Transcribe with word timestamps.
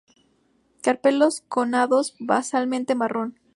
Carpelos 0.81 1.41
connados 1.47 2.15
basalmente, 2.17 2.95
marrón. 2.95 3.39